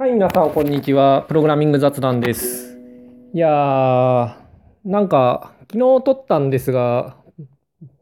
[0.00, 1.26] はい、皆さん、こんにちは。
[1.28, 2.74] プログラミング雑談です。
[3.34, 4.34] いやー、
[4.82, 7.18] なんか、昨日撮ったんですが、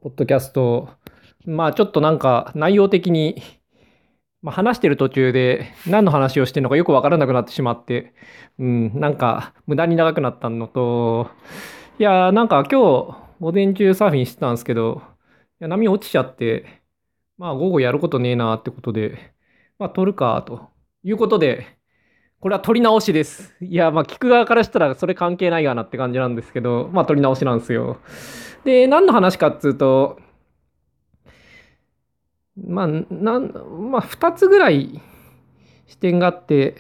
[0.01, 0.91] ポッドキャスト、
[1.45, 3.43] まあ、ちょっとなんか、内容的に、
[4.43, 8.15] まあ、話してる途中で、何の話をしてるのかよくわからなくなってしまって、
[8.61, 11.29] うん、なんか、無駄に長くなったのと、
[11.99, 15.03] いやー、なんか今日、午前中サーフィンしてたんですけど、
[15.61, 16.65] いや波落ちちゃって、
[17.39, 19.35] まあ、午後やることねえなーってことで、
[19.81, 20.71] まあ、撮るか、と
[21.03, 21.78] いうことで、
[22.41, 23.55] これは撮り直しです。
[23.61, 27.99] いや、まあ、聞く側からしたらそれ関係ないがなって感じなんですけど、まあ、撮り直しなんですよ。
[28.65, 30.21] で、何の話かっつうと、
[32.57, 33.53] まあ、なん、
[33.91, 35.01] まあ、2つぐらい
[35.87, 36.77] 視点があって、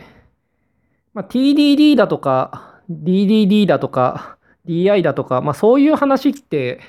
[1.12, 6.80] まあ、TDD だとか、DDD だとか、DI だとか、まあ、そういう話って、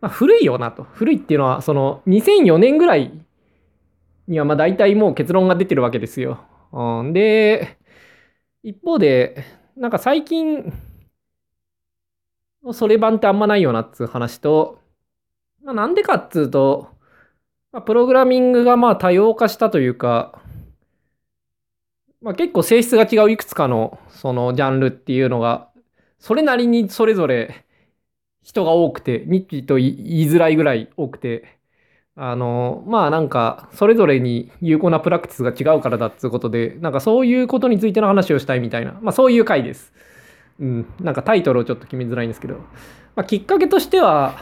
[0.00, 0.84] まあ、古いよなと。
[0.84, 3.12] 古いっていうのは、その、2004年ぐらい
[4.28, 6.44] には、まあ、大体もう結論が出てるわけですよ。
[6.72, 7.78] うん、で、
[8.62, 9.44] 一方で、
[9.76, 10.72] なんか最近
[12.62, 14.80] のそれ版ってあんまないよなっつう話と、
[15.62, 16.90] まあ、なんでかっつうと、
[17.72, 20.42] まあ、プログラミングがまあ多様化したというか、
[22.20, 25.70] まあ、結構性質が違ういくつかのそのジャンルっていうのが、
[26.18, 27.64] それなりにそれぞれ
[28.42, 31.59] 人が多くて、ニッチと言いづらいぐらい多くて、
[32.22, 39.94] あの、まあなんか、それぞれに有効なプラクティスが違うからだっつうことで、なんかそういうことについての話をしたいみたいな、まあそういう回です。
[40.60, 42.56] うん、なんかタイトルをちょっと決めづらいんですけど、
[43.16, 44.34] まあ、きっかけとしては、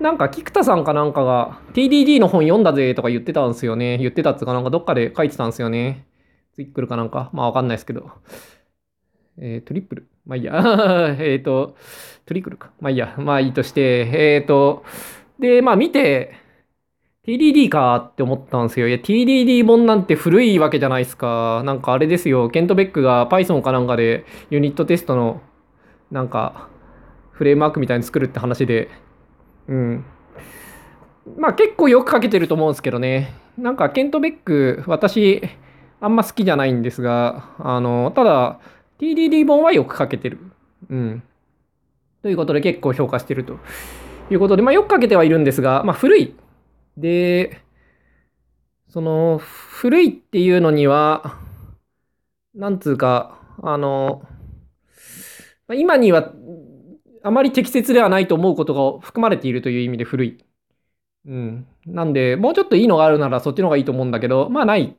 [0.00, 3.96] なんか菊田さんかなんかが TDD の本読んだぜとか言ってたんですよね。
[3.98, 6.08] 言ってたっつうかなんかどっかで書いてたんですよね。
[6.56, 7.30] ツイックルかなんか。
[7.32, 8.10] まあわかんないですけど。
[9.38, 10.08] えー、トリプル？
[10.26, 11.14] まあいいや。
[11.20, 11.76] えっと、
[12.26, 12.72] トリクルか。
[12.80, 13.14] まあいいや。
[13.18, 14.84] まあいいとして、えっ、ー、と、
[15.38, 16.43] で、まあ見て、
[17.26, 18.88] TDD かって思ったんですよ。
[18.88, 21.62] いや、TDD 本なんて古いわけじゃないですか。
[21.64, 22.50] なんかあれですよ。
[22.50, 25.40] ケント・ベックが Python かなんかでユニットテストの
[26.10, 26.68] なんか
[27.32, 28.90] フレームワークみたいに作るって話で。
[29.68, 30.04] うん。
[31.38, 33.32] まあ結構よく書けてると思うんですけどね。
[33.56, 35.42] なんかケント・ベック、私
[36.00, 38.60] あんま好きじゃないんですが、あの、ただ
[39.00, 40.38] TDD 本はよく書けてる。
[40.90, 41.22] うん。
[42.22, 43.58] ということで結構評価してると
[44.30, 46.34] いうことで、まあよく書けてはいるんですが、まあ古い。
[46.96, 47.60] で、
[48.88, 51.38] その、古いっていうのには、
[52.54, 54.22] なんつうか、あの、
[55.72, 56.32] 今には
[57.22, 60.44] あまり適切ではないと思うことが含まれているという意味で古い。
[61.26, 61.66] うん。
[61.86, 64.96] なんで、もうちょっといいのがあるならそっちの方がいいと思うんだけど、まあない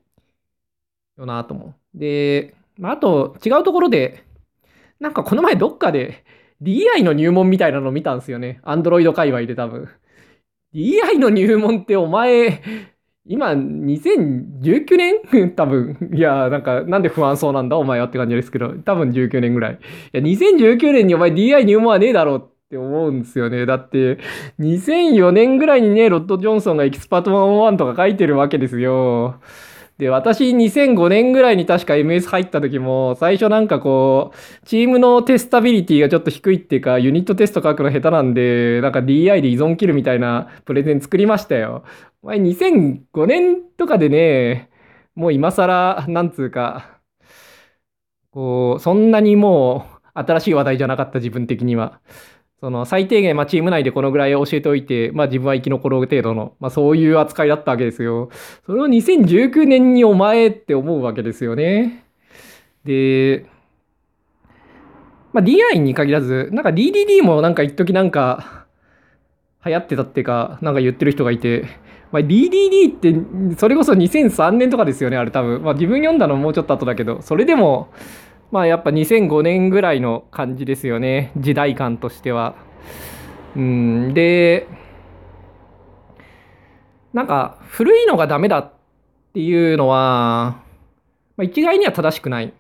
[1.17, 1.75] よなと思う。
[1.93, 4.23] で、まあ、あと違うところで、
[4.99, 6.25] なんかこの前どっかで
[6.61, 8.59] DI の入門みたいなのを見たんですよね。
[8.63, 9.89] アンドロイド界隈で多分。
[10.75, 12.61] DI の入門ってお前、
[13.25, 16.11] 今、2019年 多分。
[16.13, 19.73] いや、なんか、なんで不安そうなんだお前はって感じですけど、多分19年ぐらい。
[19.73, 19.77] い
[20.11, 23.65] や、2019年にお前 DI 入門はねえだろうって思うんですよね。
[23.65, 24.17] だって、
[24.59, 29.35] 2004年ぐらいにね、ロッド・ジョンソンが Expert One-on-One とか書いてるわけですよ。
[29.97, 41.85] で、私2005年ぐらいに確か MS 入った時も、最初なんかこう、チームのテスタビリティがちょっと低いっていうか、ユニットテスト書くの下手なんで、なんか DI で依存切るみたいなプレゼン作りましたよ。
[42.21, 44.69] お前2005年とかでね、
[45.15, 46.99] もう今更、なんつうか、
[48.31, 49.85] こう、そんなにも
[50.15, 52.01] う新しい話題じゃなかった自分的には。
[52.65, 58.31] その最低限、まあ、チーム内でこのぐらい教えておいて、まあ、自分は生き残る程度の、まあ、そういう扱いだったわけですよ。
[58.65, 62.03] それを2019年にお前って思うわけですよね。
[62.83, 63.45] で、
[65.31, 68.65] まあ、DI に限らず、なんか DDD もなんか一時なんか
[69.63, 71.67] 流行ってたっていうか、なんか言ってる人がいて、
[72.11, 73.13] まあ、DDD って
[73.59, 75.61] それこそ2003年とかですよね、あれ多分。
[75.61, 77.93] まあ、自分読んだのもうちょっと後だけど、それでも、
[78.51, 81.31] まあやっぱ2005年ぐらいの感じですよね。
[81.37, 82.55] 時代感としては。
[83.55, 84.67] うん、で、
[87.13, 88.73] なんか古いのがダメだっ
[89.33, 90.61] ていうのは、
[91.37, 92.53] まあ、一概には正しくない。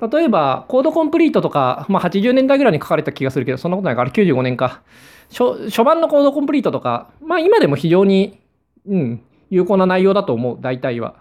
[0.00, 4.82] 例えば、コードコンプリートとか、まあ、80年代ぐらいに書かれた気がするけど、そんなことないから、95年か。
[5.30, 8.40] 初初版のコードコンプリートとか、まあ今でも非常に、
[8.86, 11.14] うん、有効な内容だと思う、大体は。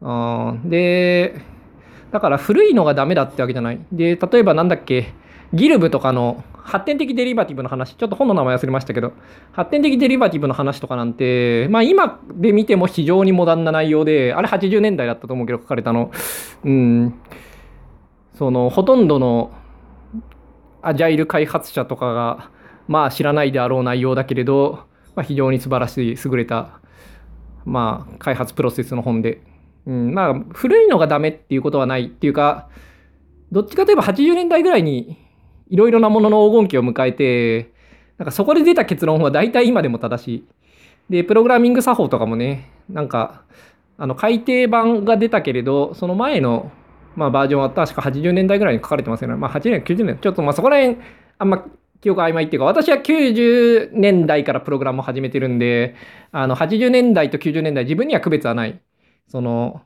[0.00, 1.40] うん、で、
[2.12, 3.80] だから古いのがダメだってわけじゃない。
[3.90, 5.14] で、例えばなんだっけ、
[5.52, 9.12] ギルブとかの発展的デリバティブの話、ちょっと本の名前忘れましたけど、
[9.52, 16.10] 発展的デリバティブの話とかなんて、まあ今で見ても非常にモダンな内容で、あれ80年代だったと思うけど書かれたの。
[16.64, 17.14] うん。
[18.34, 19.52] その、ほとんどの
[20.82, 22.50] アジャイル開発者とかが、
[22.88, 24.80] まあ知らないであろう内容だけれど、
[25.14, 26.80] まあ非常に素晴らしい、優れた、
[27.64, 29.51] まあ開発プロセスの本で。
[29.86, 32.68] うん、まあ、古いのがダメっていうことはないっていうか、
[33.50, 35.18] どっちかといえば80年代ぐらいに
[35.68, 37.72] いろいろなものの黄金期を迎えて、
[38.18, 40.44] なんかそこで出た結論は大体今でも正しい。
[41.10, 43.42] で、プログラミング作法とかもね、なんか、
[43.98, 46.70] あの改訂版が出たけれど、その前の、
[47.14, 49.36] まあ、バージョンは確か80年代ぐらいに書かれてますよね。
[49.36, 50.98] まあ、80年、90年、ちょっとまあそこら辺、
[51.38, 51.64] あんま
[52.00, 55.94] 記憶曖昧っていうか、私は90年代からプログラムを始めてるんで、
[56.32, 58.80] あの、80年代と90年代、自分には区別はない。
[59.28, 59.82] その、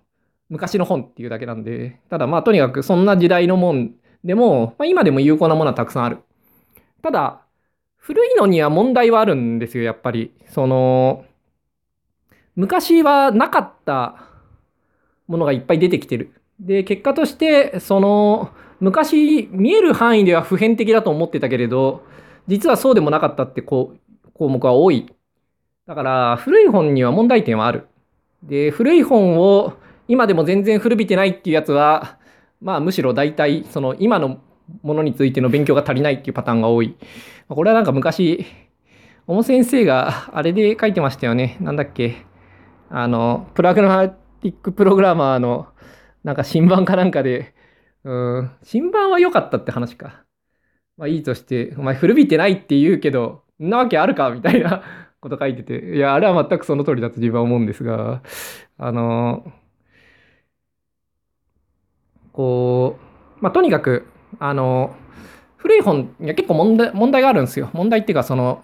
[0.48, 3.94] 昔の本っていうだけなんで、ただまあ、とにかくそんな時代のもん
[4.24, 6.18] でも、まあ、今でも有効なものはたくさんある。
[7.02, 7.40] ただ、
[7.96, 10.32] 古いのには問題はあるんですよ、やっぱり。
[10.46, 11.24] その、
[12.54, 14.16] 昔はなかった
[15.26, 16.32] ものがいっぱい出てきてる。
[16.58, 18.50] で、結果として、その、
[18.80, 22.02] 昔見える範囲では普遍的だと思ってたけれど、
[22.46, 25.06] 実はそうでもなかったってこう項目は多い。
[25.86, 27.86] だから、古い本には問題点はある。
[28.46, 29.74] で、古い本を
[30.08, 32.18] 今でも全然古びてないっていうやつは、
[32.60, 34.40] まあむしろ大体、その今の
[34.82, 36.96] ものについての勉強が足りないっていうパターンが多い。
[37.48, 38.46] これはなんか昔、
[39.26, 41.56] 小野先生があれで書いてましたよね。
[41.60, 42.24] なんだっけ。
[42.88, 45.66] あの、プラグマティックプログラマーの
[46.22, 47.54] なんか新版かなんかで、
[48.04, 50.24] うん、新版は良かったって話か。
[50.96, 54.82] まあいいとして、お前古びてないって言うけど、んなわけあるかみたいな
[55.26, 58.22] こと書いてて、いや、あれは全くその通りだと自分は思うんですが、
[58.78, 59.44] あの、
[62.32, 62.96] こ
[63.40, 64.06] う、まあとにかく、
[64.38, 64.94] あの、
[65.56, 67.70] 古い本には結構問題問題があるんですよ。
[67.72, 68.62] 問題っていうか、その、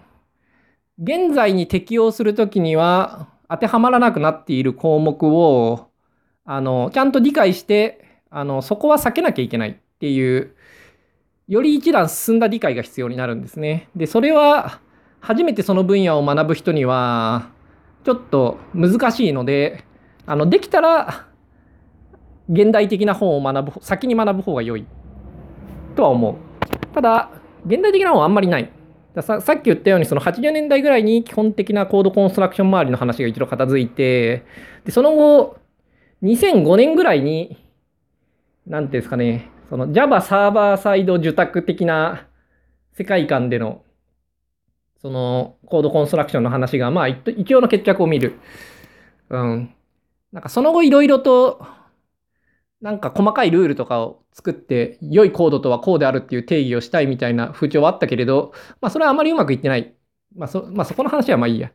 [1.02, 5.88] 現在に適用するときには当てはまらなくなっている項目を、
[6.44, 10.54] あの、ちゃんと理解して、あの、そこは避けなきゃいけないっていう、
[11.48, 13.88] より一段進んだ理解が必要になるんですね。
[13.96, 14.80] で、それは、
[15.22, 17.50] 初めてその分野を学ぶ人には、
[18.04, 19.84] ちょっと難しいので、
[20.26, 21.26] あの、できたら、
[22.50, 24.84] 現代的な本を学ぶ、先に学ぶ方が良い
[25.94, 26.34] とは思う。
[26.92, 27.30] ただ、
[27.64, 28.70] 現代的な本はあんまりない。
[29.20, 34.44] ささっき言ったように、その80年代ぐらいに基本的なコードコンストラクション周りの話が一度片付いて、
[34.84, 35.58] で、その後、
[36.24, 37.64] 2005年ぐらいに、
[38.66, 42.26] なんていうんですかね、その Java サーバーサイド受託的な
[42.94, 43.82] 世界観での、
[45.02, 48.38] そのコードコンストラクションの話が、まあ一応の決着を見る。
[49.30, 49.74] うん。
[50.32, 51.66] なんかその後いろいろと、
[52.80, 59.92] なんか細かいルールとかを作って、良いコードとはこうであるっていう定義をしたいみたいな風潮はあったけれど、まあそれはあまりうまくいってない。
[60.36, 61.72] まあそ、まあそこの話はまあいいや。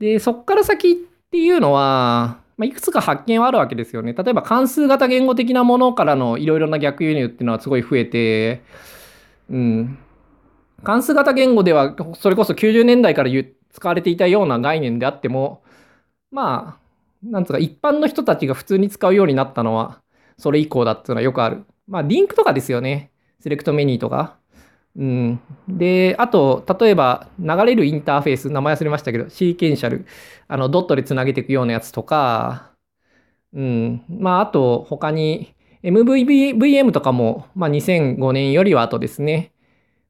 [0.00, 0.94] で、そっから先っ
[1.30, 4.14] ていうのは、まあ、いくつか発見はあるわけですよね。
[4.14, 8.62] 例えば関数型言語的なものからのいろいろな逆輸入っていうのはすごい増えて、
[9.48, 9.98] うん。
[10.82, 13.30] 関数型言語ではそれこそ90年代から
[13.72, 15.62] 使われていたような概念であっても、
[16.30, 16.88] まあ、
[17.22, 20.02] なんつうか一般の人たちが普通に使うようになったのは
[20.38, 21.64] それ以降だっていうのはよくある。
[21.86, 23.10] まあ、リンクとかですよね。
[23.40, 24.36] セレクトメニューとか。
[24.96, 25.40] うん。
[25.68, 30.06] で、あと、例えば、流れるインターフェース、名前忘れましたけど、シーケンシャル、
[30.48, 32.72] あの、ドットでつなげていくようなやつとか、
[33.54, 34.04] うん。
[34.08, 39.52] まあ、あと、他に、MVVM とかも、まあ、2005年よりは後ですね。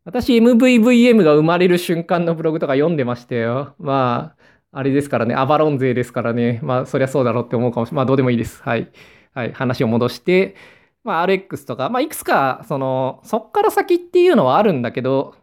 [0.09, 3.75] 私、MVVM が生まれる瞬間のブログとか読んでましたよ。
[3.79, 4.35] ま
[4.73, 6.61] あ、あれですからね、アバロン勢ですからね。
[6.63, 7.97] まあ、そりゃそうだろうって思うかもしれない。
[7.97, 8.63] まあ、どうでもいいです。
[8.63, 8.91] はい。
[9.35, 9.53] はい。
[9.53, 10.57] 話を戻して、
[11.05, 15.35] まあ、RX とか、まあ、いくつか、その、そっから先っていうのはあるんだけど、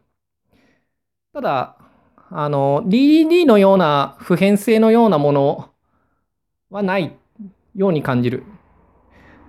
[1.31, 1.77] ただ、
[2.31, 5.69] あの、DDD のような普遍性のようなもの
[6.71, 7.15] はない
[7.75, 8.41] ように感じる。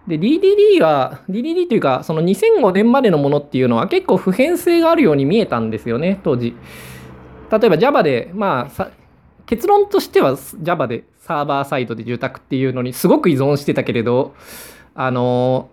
[0.06, 6.54] で、DDD は、DDD というか、その2005年までのものっていうのは結構普遍性があるように見えたんですよね、当時。
[7.50, 8.90] 例えば Java で、まあ、
[9.46, 14.34] 結論としては Java でサーバーサイドで住宅っていうのにすごく依存してたけれど、
[14.94, 15.70] あの、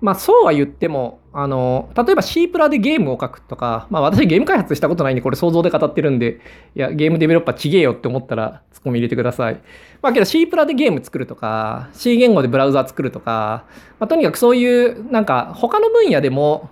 [0.00, 6.40] まあそうは言っても、あの、例えば C プラでゲームを書くとか、まあ私ゲーム開発したことないんでこれ想像で語ってるんで、
[6.74, 9.60] いや、ゲームデベロッパーちげえよって思ったらツッコミ入れてください。
[10.02, 13.64] まあけど C プラでゲーム作るとか、C 言語でブラウザ作るとか、
[13.98, 16.68] まあとにかくそういうなんか他の分野でも、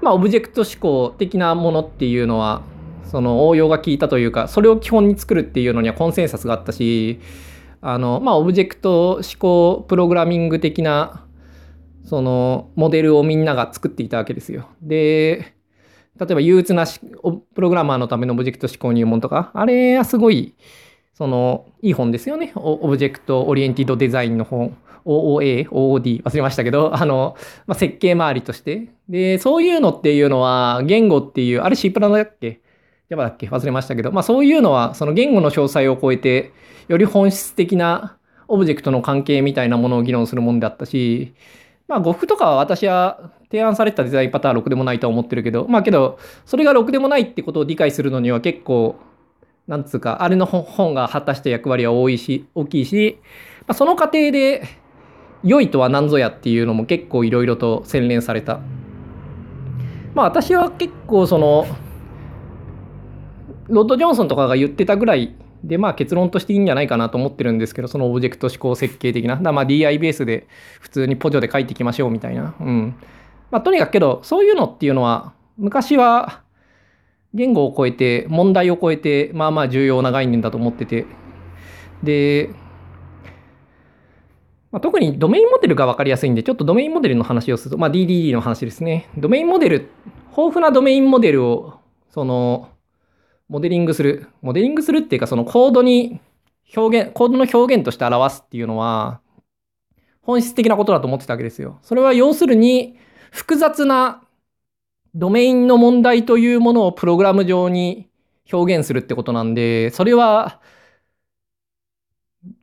[0.00, 2.62] まあオブジェクト指向的なものっていうのは、
[3.04, 7.20] その応用が効いたというか、それを基本に作るっていうのにはコンセンサスがあったし、
[7.80, 11.24] あの、まあオブジェクト指向プログラミング的な
[12.04, 14.68] そのモデルをみんなが作っていたわけですよ。
[14.82, 15.54] で、
[16.18, 16.84] 例えば憂鬱な
[17.54, 20.54] プログラマーのためのオブジェクト指向入門とか、あれはすごい、
[21.14, 22.52] その、いい本ですよね。
[22.56, 24.76] object-oriented design の本。
[25.04, 28.88] OOA、OOD 忘れましたけど、あの、まあ、設計周りとして。
[29.08, 32.60] で、そういうのっていうのは、言語っていう、あれ C プラだっけ
[33.10, 33.48] ?Java だっけ？
[33.48, 36.52] 忘れましたけど、まあそういうのは、その言語の詳細を超えて、
[36.88, 38.16] より本質的な
[38.46, 41.34] オブジェクトの関係みたいなものを議論するもんであったし、
[41.92, 48.96] まあ、呉服とかは私は提案されてたデザインパターンはろくでもないとは思ってるけど、まあけど、それがろくでもないってことを理解するのには結構、
[49.68, 53.18] なんつうか、あれの本が果たした役割は多いし、大きいし、
[53.66, 54.62] まあ、その過程で、
[55.44, 58.60] 良いとは何ぞやっていうのも結構いろいろと洗練された。
[60.14, 61.66] まあ私は結構その、
[63.68, 69.36] ロッド・ジョンソンとかが言ってたぐらいで、まあ結論としていいんじゃないかなと思ってるんですけど、そのオブジェクト思考設計的な。
[69.36, 70.46] だまあ DI ベースで
[70.80, 72.54] 普通にポジョで書いていきましょうみたいな。
[72.60, 72.94] うん。
[73.50, 76.42] まあとにかくけど、そういうのっていうのは、昔は
[77.34, 81.06] 言語を超えて、問題を超えて、まあまあ重要な概念だと思ってて。
[82.02, 82.50] で、
[84.72, 89.08] まあ、特にドメインモデルが分かりやすいんで、ちょっとドメインモデルの話をすると、まあ、DDD の話ですね。
[89.18, 89.90] ドメインモデル、
[90.30, 91.74] 豊富なドメインモデルを、
[92.10, 92.70] その、
[93.52, 94.28] モデリングする。
[94.40, 96.22] モデリングするっていうか、そのコードに
[96.74, 99.20] 表現、コードの表現として表すっていうのは、
[100.22, 101.78] 本質的なことだと思ってたわけですよ。
[101.82, 102.96] それは要するに、
[103.30, 104.22] 複雑な
[105.14, 108.08] ドメインの問題というものをプログラム上に
[108.50, 110.58] 表現するってことなんで、それは、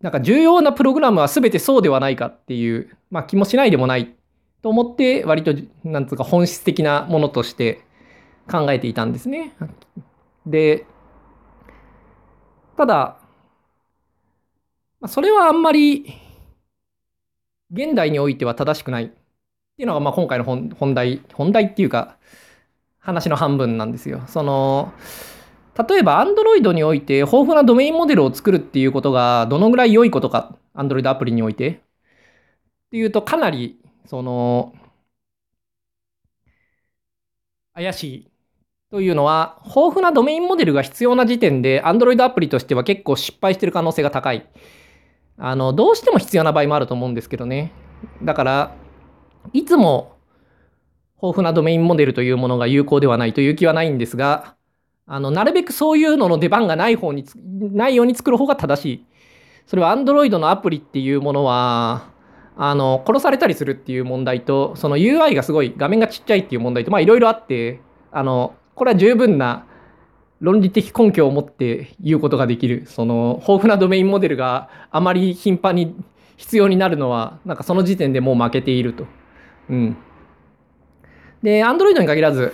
[0.01, 4.15] なんか重要なプログラムは全てそうではないかっていう、まあ気もしないでもない
[4.63, 5.53] と思って、割と、
[5.84, 7.81] なんつうか本質的なものとして
[8.50, 9.53] 考えていたんですね。
[10.46, 10.86] で、
[12.77, 13.19] ただ、
[15.08, 16.13] それはあんまり
[17.72, 19.13] 現代においては正しくないって
[19.79, 22.17] いうのがまあ今回の本題、本題っていうか
[23.00, 24.24] 話の半分なんですよ。
[24.27, 24.93] その、
[25.89, 31.69] 例えば Android において豊富なドメインモデルを作るっていうことがどのぐらい良いことか、Android アプリにおいて。
[31.69, 34.74] っていうとかなり、その、
[37.74, 38.29] 怪しい
[38.91, 44.50] というのは、豊富なドメインモデルが必要な時点で、Android アプリとしては結構失敗してる可能性が高い。
[45.38, 47.72] あの、どうしても必要な場合もあると思うんですけどね。
[48.24, 48.75] だから、
[49.53, 50.17] いつも
[51.22, 54.55] 豊富なドメインモデルというものが有効ではないという気はないんですが、
[55.05, 59.05] あの、なるべくそういうのの出番がない方に、ないように作る方が正しい。
[59.67, 62.10] それは Android のアプリっていうものは、
[62.58, 67.81] あの、殺されたりするっていう問題と、その UI がすごい画面がちっちゃいっていう問題と、まあいろいろあって、
[68.12, 69.66] あの、これは十分な
[70.40, 72.86] 論理的根拠を持って言うことができる。
[72.88, 75.94] その、豊富なドメインモデルがあまり頻繁に
[76.38, 79.06] 必要になるのは、なんかその時点でもう負けていると。
[79.70, 79.98] うん。
[81.44, 82.54] で、Android に限らず、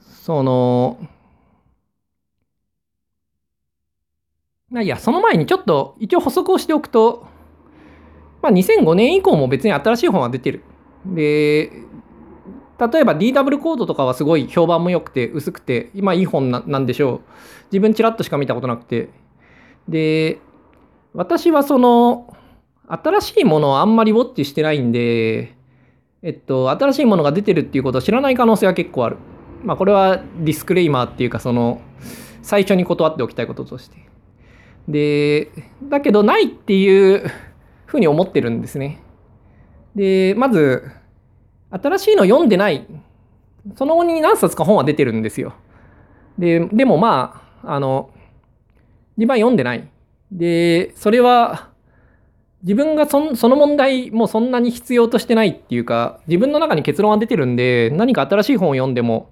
[0.00, 0.98] その、
[4.70, 7.28] まあいや、その前にちょっと一応補足をしておくと、
[8.42, 10.64] まあ2005年以降も別に新しい本は出てる。
[11.06, 11.91] で、
[12.88, 17.20] 例えば DW コードとかはすごい評判も良くて薄くて、今いい本なんでしょう。
[17.70, 19.10] 自分ちらっとしか見たことなくて。
[19.88, 20.38] で、
[21.14, 22.36] 私はその、
[22.88, 25.54] 新しいものをあんまりウォッチしてないんで、
[26.22, 29.16] えっと、新しいものが出てるっていうことを知らない可能性は結構ある。
[29.64, 31.80] まあ、これはディスクレイマーっていうか、その、
[32.42, 33.96] 最初に断っておきたいこととして。
[34.88, 35.50] で、
[35.84, 37.30] だけどないっていう
[37.86, 39.00] ふうに思ってるんですね。
[39.94, 40.90] で、まず、
[41.72, 42.86] 新しいの読んでない、
[43.76, 45.54] その後に何冊か本は出てるんですよ。
[46.38, 48.10] で、でもまあ、あの、
[49.16, 49.88] 自分は読んでない。
[50.30, 51.70] で、それは、
[52.62, 59.30] 自分がそその問題もそんなに必要としてないっていうか、自分の中に結論が出てるんで、何か新しい本を読んでも、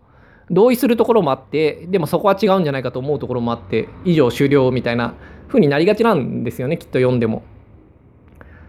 [0.50, 5.14] 同意するところもあって、でもそこは違うんじゃないかと思うところもあって、以上終了みたいな
[5.46, 7.42] 風になりがちなんですよね、きっと読んでも。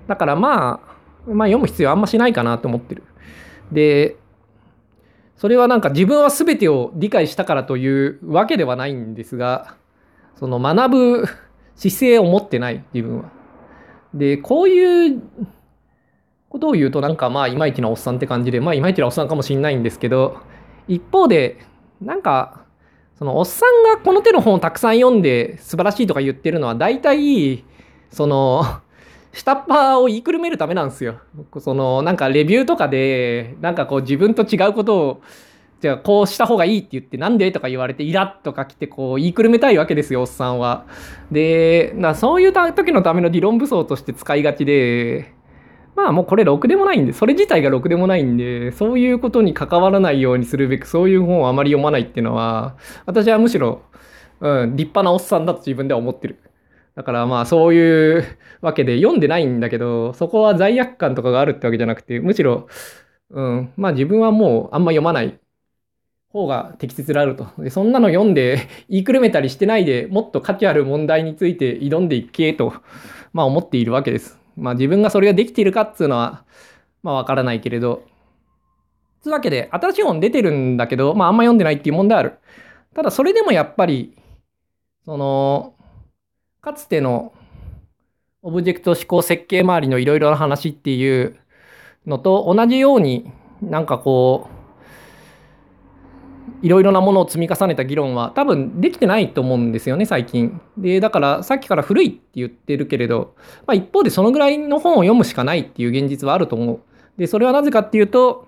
[0.08, 0.92] だからまあ、
[1.28, 3.04] まあ読む必要あんましないかなと思ってる。
[3.72, 4.18] で、
[5.38, 9.76] それはなんか自分は全てを理解したからというわけではないんですが、
[10.36, 11.26] その学ぶ
[11.76, 13.32] 姿勢を持ってない、自分は。
[14.14, 15.22] で、こういう
[16.50, 20.38] ことを言うとなんかまあいまいちなおっさんって感じで、まあいまいちなおっさんかもしんないんですけど、
[20.88, 21.60] 一方で、
[22.02, 22.66] なんか、
[23.18, 27.64] そのおっさんがこの手の本をたくさん読んで素晴らしいとか言ってるのは大体、
[28.10, 28.81] その、
[29.34, 31.20] 下っ端を言いくるめるためなんですよ。
[31.60, 35.22] その、なんかレビューとかで、なんかこう自分と違うことを、
[35.80, 40.86] じゃあこうした方がいいって言って、なんでとか言われて、イラッとか来て、こう言いくるめたいわけですよ、おっさんは。
[41.32, 45.34] で、なそういう時のための理論武装として使いがちで、
[45.96, 53.82] まあもうこれろくでもないんで、それ自体がろくでもないんで、そういうことに関わらないようにするべく、そういう本をあまり読まないっていうのは、私はむしろ、
[54.40, 56.40] うん、立派なおっさんだと自分では思ってる。
[56.96, 58.26] だからまあそういう
[58.62, 62.68] わけで読んでないんだけど、そこは罪悪感とかがあるってわけじゃなくて、むしろ、
[63.30, 65.40] うん、まあ自分はもうあんま読まない
[66.32, 67.48] 方が適切であると。
[67.58, 72.74] で、そんなの読んで 言いくるめたりしてないで、もっと価値ある問題について挑んでいけと、
[73.34, 74.40] まあ思っているわけです。
[74.58, 76.44] まあ自分がそれができているかっていうのは、
[77.04, 78.04] まあわからないけれど。
[79.22, 82.34] つうわけで、新しい本出てるんだけど、まああんま読んでないっていう問題ある。
[82.96, 84.16] ただそれでもやっぱり、
[85.06, 85.76] その、
[86.62, 87.34] かつての
[88.44, 91.40] オブジェクト思考設計周りのいろいろな話っていう
[92.06, 93.32] のと同じように
[93.64, 94.48] なんかこ
[96.62, 100.62] ういろいろなものを積み重ねた議論は多分できてないと思うんですよね、最近。
[100.78, 103.34] で、だからさっきから古いって言ってるけれど、
[103.66, 106.80] まあ、一方でそのぐらいの本を読むしかないっていう現実はあると思う。
[107.18, 108.48] で、それはなぜかっていうと、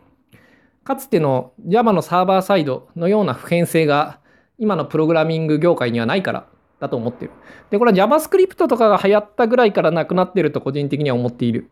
[0.84, 4.20] かつての Java のサーバーサイドのような普遍性が
[4.60, 6.46] 今のプログラミング業界にはないから
[6.84, 7.32] だと思ってる。
[7.70, 11.70] で、これは JavaScript とかが流行ったぐらいからなくなってると個人的には思っている。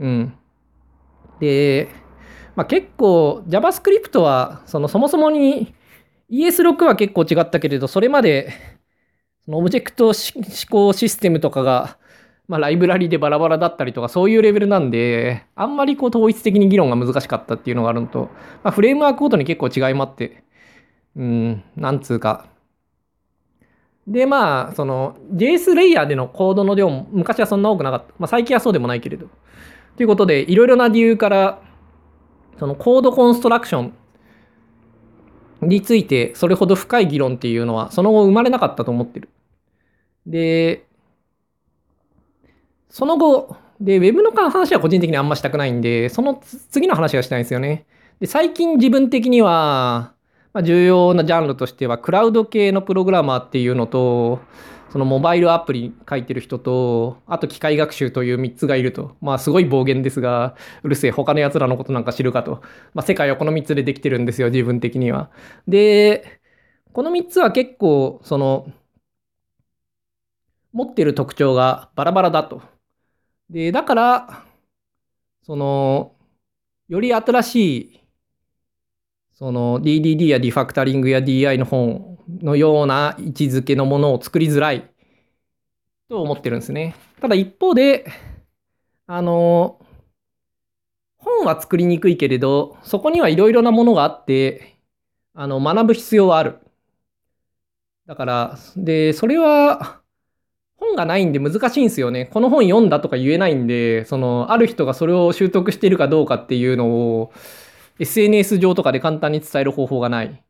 [0.00, 0.34] うん。
[1.38, 1.88] で、
[2.56, 5.72] まあ、結構 JavaScript はそのそもそもに
[6.30, 8.52] ES6 は結構違ったけれど、それまで
[9.44, 10.14] そのオブジェクト思
[10.68, 11.96] 考システムとかが、
[12.48, 18.30] まあ、ライブラリでバラバラだったりとかそういうレベルなんで、あんまりこう統一的に議論が難しかったっていうのがあるのと、
[18.64, 20.42] まあ、フレームワークごとに結構違いもあって、
[21.14, 22.49] うん、なんつうか。
[24.10, 28.12] で、まあ、その JS レイヤーでのコードの量も昔はそんな多くなかった。
[28.18, 29.28] まあ、最近はそうでもないけれど。
[29.96, 31.62] ということで、いろいろな理由から、
[32.58, 33.92] そのコードコンストラクション
[35.62, 39.28] についてそれほど深い議論っていうのはその後生まれなかったと思ってる。
[40.26, 40.86] で、
[42.88, 47.86] その後、で、ウェブの話は個人的にあんましたくないんで、その次の話がしたいんですよね。
[48.18, 50.14] で、最近自分的には、
[50.52, 54.40] まあ、重要なジャンルとしては、クラウド系のプログラマーっていうのと、
[54.90, 59.16] そのモバイルアプリ書いてる人と、あと機械学習という3つがいると。
[59.20, 62.62] まあすごい暴言ですが、うるせえ、他の奴らのことなんか知るかと。
[62.94, 65.30] まあ世界はこの3つでできてるんですよ、自分的には。
[65.68, 66.40] で、
[66.92, 68.66] この3つは結構、その、
[70.72, 72.62] 持ってる特徴がバラバラだと。
[73.50, 74.46] で、だから、
[75.42, 76.16] その、
[76.88, 77.99] より新しい、
[79.40, 84.90] その DDD やディファクタリングや DI の本のような位置づけのものを作りづらい
[86.10, 86.94] と思ってるんですね。
[87.22, 88.04] ただ一方で、
[89.06, 89.80] あの、
[91.16, 94.76] 本は作りにくいけれど、そこにはいろいろなものがあって、
[95.32, 96.58] あの、学ぶ必要はある。
[98.06, 100.00] だから、で、それは、
[100.76, 102.26] 本がないんで難しいんですよね。
[102.26, 107.32] この本読んだとか言えないんで、その、ある人がそれを習得しているかどうかっていうのを、
[108.00, 110.42] SNS 上とかで簡単に伝える方法がない。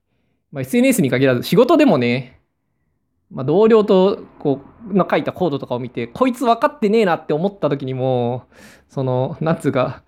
[0.53, 2.41] まあ、SNS に限らず仕事でもね、
[3.31, 8.47] まあ、同僚とこうの書いたコードとかを見てこいつ分かってねえなって思った時にも
[8.89, 10.03] そのなんつうか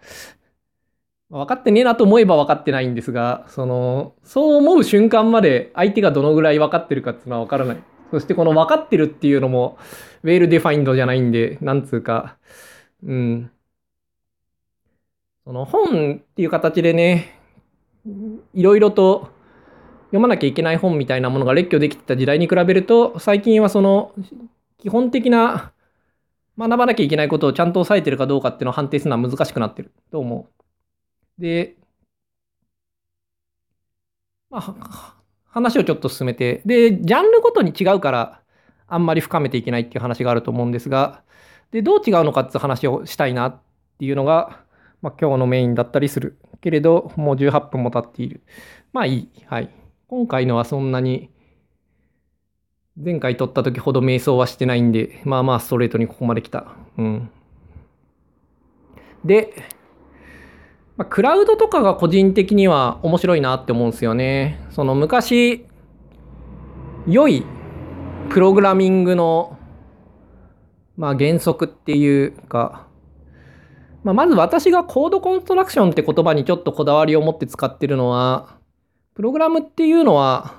[1.31, 9.78] 分かってねえなと思えば分かってないんですがそのそう思う瞬間まで相手がどのぐらい分かってるかっていうのは分からないそしてこの分かってるっていうのも
[10.24, 12.37] ウェールデファインドじゃないんでなんつうか
[13.05, 13.50] うん
[15.44, 17.38] その本っていう形でね
[18.55, 19.31] いろいろと
[20.12, 24.12] 読まなきゃいけない本みたいなものが列挙できてた時代に比べると、最近はその
[24.78, 25.72] 基本的な
[26.59, 30.48] 学ばなきゃいけないことをちゃんと押さえてるかどうかっていうのを判定するのは難しくなってると思
[31.38, 31.40] う。
[31.40, 31.76] で、
[34.50, 38.42] まあ、話をちょっと進めて、で、ジャンルごとに違うから、
[38.88, 41.22] あんまり深めていけないっていう話があると思うんですが、
[41.70, 43.61] で、どう違うのかっていう話をしたいなっ
[43.98, 44.61] ていうのが、
[45.03, 46.38] まあ、今日のメインだったりする。
[46.61, 48.41] けれど、もう18分も経っている。
[48.93, 49.29] まあいい。
[49.47, 49.69] はい。
[50.07, 51.29] 今回のはそんなに
[52.97, 56.67] 前回撮った時ほど瞑想はしてないんで、まあまあストレートにここまで来た。
[56.99, 57.31] うん。
[59.25, 59.55] で、
[60.97, 64.65] まあ、クラウドとかが個人的には面白いなって思うんですよね。
[64.71, 65.67] その昔、
[67.09, 67.45] 良い
[68.29, 69.59] プログラミングの、
[70.97, 72.87] まあ、原則っていうか、
[74.05, 78.57] まあ、まず私がコードコンストラクションって言葉にちょっとこだわりを持って使ってるのは、
[79.15, 80.55] プログラムっていうのは、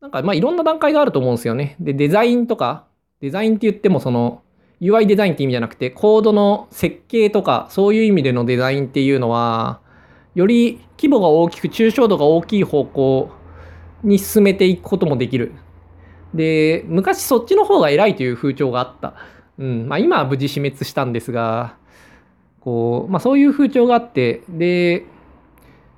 [0.00, 1.76] なんかまあいろんな段階があると思うんですよね。
[1.80, 2.86] で、デザインとか、
[3.20, 4.42] デザインって言ってもその
[4.80, 9.80] UI デザインって意味じゃなくて、コードの設計とか、そういう意味でのデザインっていうのは、
[10.34, 13.30] より規模が大きく、抽象度が大きい方向
[14.04, 15.52] に進めていくこともできる。
[16.32, 19.14] で、昔そっちの方が偉いという風潮があった。
[19.58, 19.88] うん。
[19.88, 21.76] まあ今は無事死滅したんですが、
[22.68, 25.06] こう、まあそういう風潮があって、で、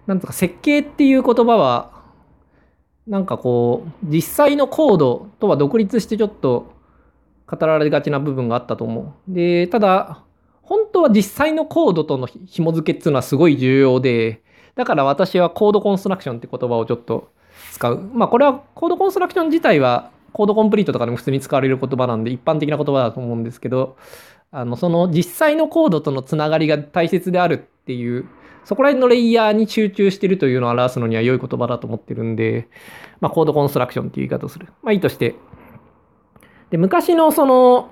[0.07, 1.91] なんとか設計っていう言葉は、
[3.09, 6.73] なんかこう、実際のコードとは独立してちょっと
[7.49, 9.35] 語られがちな部分があったと思う。
[9.35, 10.23] で、ただ、
[10.63, 14.43] 本当は実際のコードとの紐付けっていうのはすごい重要で、
[14.77, 17.33] だから私はコードコンストラクションって言葉をちょっと
[17.73, 18.11] 使う。
[18.15, 23.97] まあこれはコードコンストラクション自体はコードコンプリートとかでも普通に使われる言葉なんで一般的な言葉だと思うんですけど、
[24.53, 28.29] あの、その実際のコードとのつながりが大切であるっていう、
[28.65, 32.69] そこら辺のレイヤーに集中してるというのを表すのには良い言葉だと思ってるんで、
[33.21, 34.67] まあ、コードコンストラクションっていう言い方をする。
[34.83, 35.35] まあ、いいとして。
[36.71, 37.91] で、昔のその、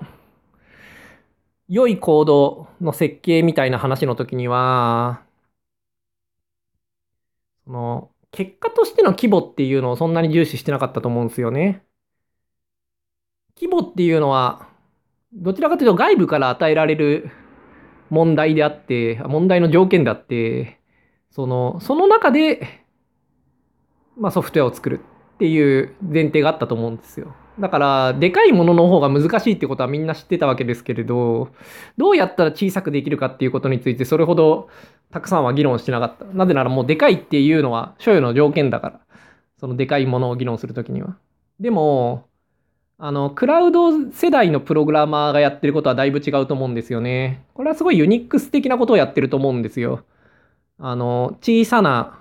[1.67, 5.21] 良いコードの設計みたいな話の時には、
[7.65, 11.83] その、結果としての規模っていうのをそんなに重視してなかったと思うんですよね。
[13.55, 14.68] 規模っていうのは、
[15.33, 17.29] どちらかというと外部から与えられる
[18.09, 20.79] 問題であって、問題の条件であって、
[21.31, 22.85] その、その中で、
[24.17, 24.99] まあソフトウェアを作る
[25.35, 27.35] っていう前提があったと思うんですよ。
[27.59, 31.49] だから、でかいものの方が難しいってことはみんな知ってたわけですけれど、
[31.97, 34.69] どうやったら小さくできるかっていうことについてそれほど
[35.11, 36.25] たくさんは議論してなかった。
[36.25, 38.99] なぜならもうでかいっていうのは所有の条件だから。
[39.59, 41.17] そのでかいものを議論するときには。
[41.59, 42.28] でも、
[43.01, 47.45] あの、クラウド世代のプログラマーがやってることはだいぶ違うと思うんですよね。
[47.53, 50.03] これはすごいユニックス的なことをやってると思うんですよ。
[50.77, 52.19] あの、小さな、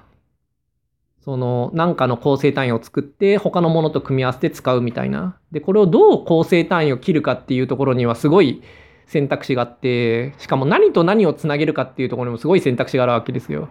[1.25, 5.37] その、なんかの構成単位を作って、他のものと組み合わせて使うみたいな。
[5.51, 8.62] で、これをどう構成単位を切るかっていうところにはすごい
[9.07, 13.69] 選択肢があって、しかも何と何をつなげるかっていうところにもすごい選択肢があるわけですよ。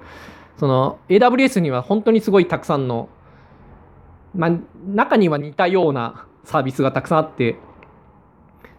[0.58, 3.08] その、AWS には本当にすごいたくさんの、
[4.36, 4.52] まあ、
[4.86, 7.58] 中には似たようなサービスがたくさんあって、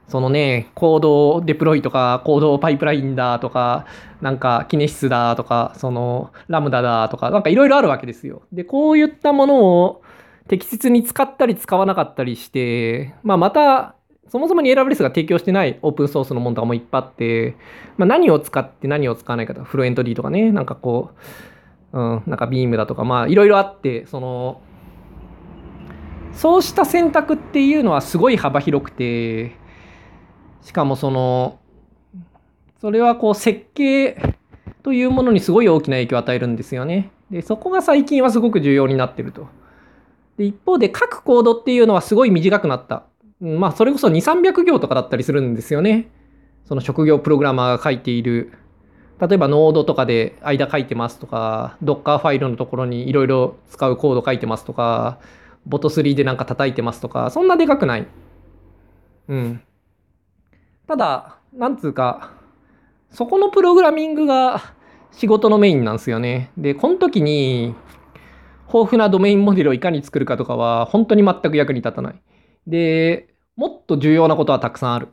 [0.09, 3.85] そのね、コードデプロイとか、コードパイプラインだとか、
[4.23, 8.41] なんかキネシスだとか、そのラムダだとか、なんかいろいろあるわけですよ。
[8.55, 10.03] で、こういったものを
[10.49, 13.97] 適切に使ったり使わなかったりして、まあまた、
[14.29, 17.57] そもそもに AWS が提供してないオープンソースのものとかもいっぱいあって、
[17.99, 21.11] まあ、何を使って何を使わないかとか、フロエントリーとかね、なんかこ
[21.93, 24.63] う、うん、なんかビームだとか、まあいろいろあって、その、
[26.39, 29.57] そうした選択っていうのはすごい幅広くて、
[30.63, 31.59] しかもその、
[32.81, 34.37] それはこう設計
[34.85, 37.11] というものにすごい大きな影響を与えるんですよね。
[37.29, 39.49] で、そこが最近はすごく重要になってると。
[40.37, 43.03] で、一方で書くコードっていうのはすごい短くなった。
[43.41, 46.09] まあ、それこそ2、300行とかだったりするんですよね。
[46.67, 48.53] その職業プログラマーが書いている。
[49.21, 55.19] 例えば、ノードとかで間書いてますとか、Docker ファイルのところにいろいろ使うコード書いてますとか、
[55.67, 58.07] ボト3でなんか叩いてますとか、そんなでかくない。
[59.29, 59.63] うん。
[60.87, 62.33] ただ、なんつうか、
[63.11, 64.75] そこのプログラミングが
[65.13, 66.51] 仕事のメインなんですよね。
[66.57, 67.75] で、この時に、
[68.67, 72.23] 豊富なドメインモデルをいかに作るかとかは、本当に全く役に立たない。
[72.67, 75.09] で、もっと重要なことはたくさんある。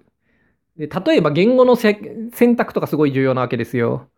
[0.77, 4.09] で、例えば言語の選択とかすごい重要なわけですよ。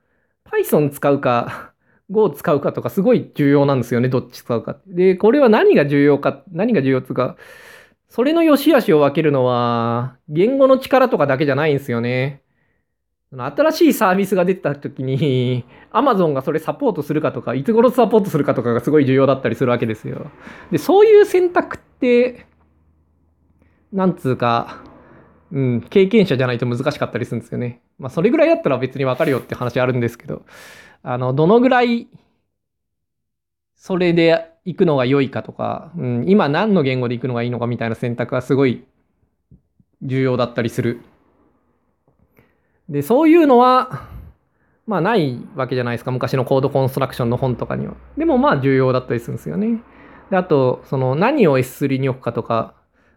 [0.45, 1.73] Python 使うか、
[2.13, 4.09] を使うかとかすごい重要なんですよね。
[4.09, 4.77] どっち使うか。
[4.87, 7.35] で、これは何が重要か、何が重要つうか、
[8.09, 12.41] それの良し悪しを分けるのは、言語の力とかだけじゃないんですよね。
[13.35, 20.31] 新しいサービスが出た時に、Amazon がそれサポートするかとか、いつ頃サポートするかとかがすごい重要だったりするわけですよ。
[20.71, 22.45] で、そういう選択って、
[23.91, 24.81] なんつうか、
[25.51, 27.81] うん、経験者じゃないと難しかったりするんですよね。
[27.99, 30.43] まあ、それぐらいだったら別にわかるよって話あるんですけど、
[31.03, 32.07] あの、どのぐらい、
[33.75, 38.86] それで行くのが良いかとか、うん、今何の言語で行くのがいいのかみたいな選択はすごい
[40.01, 41.01] 重要だったりする。
[42.89, 44.07] で、そういうのは、
[44.86, 46.12] まあないわけじゃないですか。
[46.12, 47.95] 昔のコードコンストラクションの本とかには。
[48.17, 49.81] でもまあ重要だったりするんですよね。
[50.31, 52.73] で、あと、その何を S3 に置くかとか、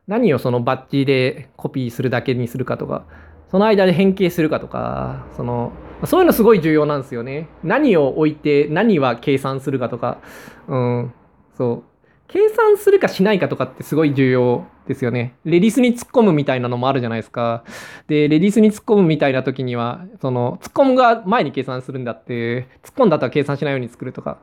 [0.06, 3.04] 何をそのバッジでコピーするだけにするかとか、
[3.50, 5.72] その間で変形するかとか、その、
[6.06, 7.48] そういうのすごい重要なんですよね。
[7.62, 10.18] 何を置いて何は計算するかとか、
[10.68, 11.12] うん、
[11.56, 11.90] そう。
[12.28, 15.34] 計算するかしないかとかってすごい重要ですよね。
[15.44, 17.64] レディスに突っ込むみたいなのもあるじゃないですか。
[18.06, 24.38] で、レディスに突っ込むみたいな時には、その、突っ込むが前に計算するんだって、突っ込んだ後は計算しないように作るとか。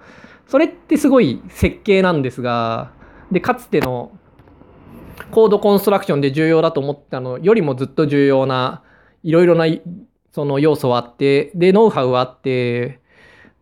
[0.48, 2.92] それってすごい設計なんですが、
[3.32, 4.12] で、かつての
[5.32, 8.84] コードコンストラクションで重要だと思ったのよりもずっと重要な
[9.24, 9.66] いろいろな
[10.38, 13.02] その要素はあって、で、ノウハウはあって、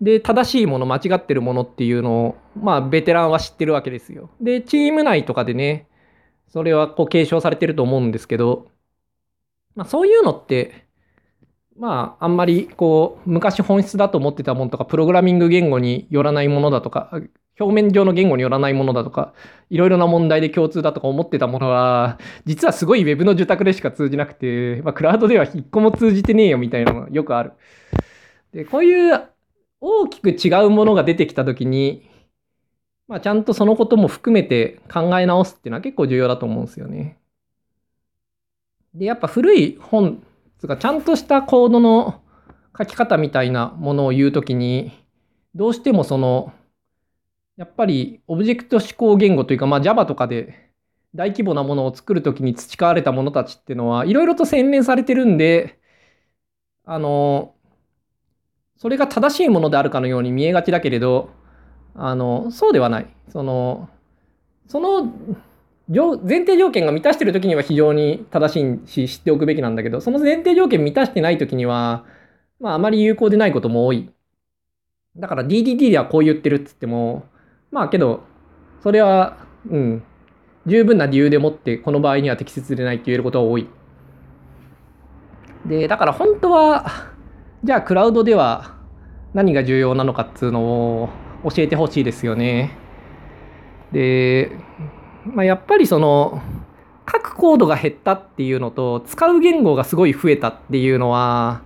[0.01, 4.29] で、正しいもの、間違ってるものっていうのを、まあ、ベテランは知ってるわけですよ。
[4.41, 5.88] で、チーム内とかでね、
[6.49, 8.67] それはこう継承されてると思うんですけど、
[9.75, 10.84] まあ、そういうのって、
[11.77, 17.11] まあ、あんまりこう、昔本質だと思ってたものとか、プログラミング言語によらないものだとか、
[17.59, 19.33] 表面上の言語によらないものだとか、
[19.69, 27.53] いろいろな問題で共通だとか思ってたものは、実はすごい Web の受託でしか通じなくて、まあ、クラウドでは一個も通じてねえよみたいなのがよくある。
[28.53, 29.21] で、こういう
[29.81, 32.09] 大きく違うものが出てきたときに、
[33.07, 37.17] まあ、ちゃんとそのことも含めて考え直すっていうのは結構重要だと思うんですよね。
[38.93, 40.24] で、やっぱ古い本
[40.65, 42.21] つかちゃんとしたコードの
[42.78, 44.91] 書き方みたいなものを言うときに、
[45.54, 46.54] どうしてもその、
[47.56, 50.71] やっぱりオブジェクト指向言語というか、まあ Java とかで
[51.13, 55.80] 大規模なものを作るときに培われたものたちっていうのは、いろいろと洗練されてるんで、
[56.84, 57.56] あの、
[58.78, 61.30] それが正しいものであるかのように見えがちだけれど、
[61.93, 63.08] あの、そうではない。
[63.30, 63.89] その、
[64.67, 65.13] その
[65.87, 68.53] 前提条件が満たしてるときには非常に正
[68.87, 72.05] しいし知っておくべきなんだけど、その前提条件満たしてないときには、
[72.59, 74.09] まああまり有効でないことも多い。
[75.15, 77.25] だから DDD ではこう言ってるっつっても、
[77.71, 78.23] まあけど、
[78.81, 79.37] それは、
[79.69, 80.03] うん、
[80.65, 83.67] 十分な理由でもってこの場合には適切でないって言えることが多い。
[85.67, 86.85] で、だから本当は、
[87.63, 88.75] じゃあクラウドでは
[89.33, 90.63] 何が重要なのかっつうの
[91.03, 91.09] を
[91.43, 92.77] 教えてほしいですよね。
[93.91, 94.51] で、
[95.25, 96.41] まあ、やっぱりその
[97.11, 101.61] 書くコードが減ったっていうのと使う言語がすごい増えたっていうのは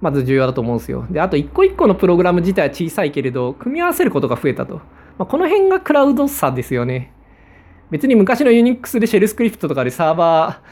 [0.00, 1.06] まず重要だと思うんですよ。
[1.10, 4.76] であと一個一個のプログラム自体は小さいけれど組み合わせることが増えたと。
[5.18, 7.12] まあ、この辺がクラウド差ですよね。
[7.90, 10.62] 別に昔の Unix でシェルスクリプトとかでサーバ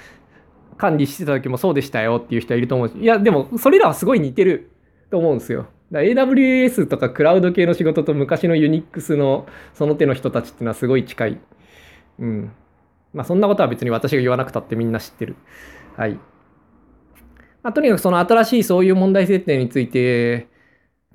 [0.75, 4.71] ー管理してた時もそうでしたよっていう人はいると思うしいやでもそれらはすごい似てる
[5.11, 5.67] と思うんですよ。
[5.93, 11.39] AWS とかクラウド系の仕事と昔の Unix のその手の人たちっていうのはすごい近い。
[12.21, 12.53] うん。
[13.13, 15.37] まあそんなことは別に私が言わなくたってみんな知ってる。
[15.97, 16.19] はい。
[17.63, 20.49] まあ、とにかくその新しいそういう問題設定について、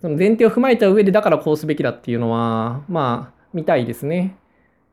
[0.02, 4.38] その前提を踏まえた上でだからこうすべきだっていうのは、まあ見たいですね。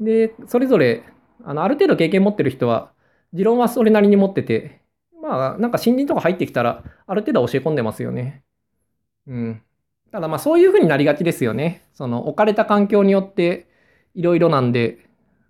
[0.01, 1.03] で、それぞれ、
[1.44, 2.92] あのある程度経験持ってる人は、
[3.33, 4.81] 持論はそれなりに持ってて、
[5.20, 8.42] まあなんか新人とか入ってきたら、ある程度教え込んでますよね。
[9.27, 9.62] うん。
[10.11, 11.87] ただまあそういうふうになりがちですよね。
[11.92, 13.66] その置かれた環境によって
[14.14, 14.98] いろいろなんで、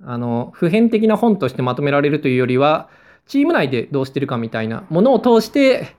[0.05, 2.89] あの、普遍的な本としてまとめられるというよりは、
[3.27, 5.95] チーム内でどうしてるかみたいなものを通して、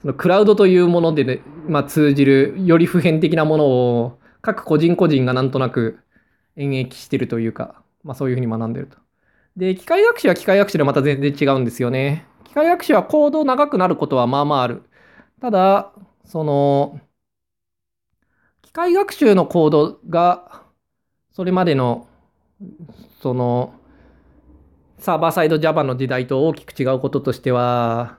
[0.00, 5.98] そのクラウドというもので、ね、まあ、通じるより普遍的なものを各個人個人がなんとなく
[6.56, 8.98] 演繹してるというか、まあ、そういうふうに学んでると。
[9.56, 12.26] で、機械学習は機械学習でまた全然違うんですよね。
[12.44, 14.82] 機械学習はコード長くなることはまあまあある。
[15.40, 15.92] ただ、
[16.24, 17.00] その、
[18.62, 20.62] 機械学習のコードが、
[21.32, 22.08] それまでの
[23.20, 23.74] その
[24.98, 28.18] サーバーサイド Java の時代と大きく違うこととしては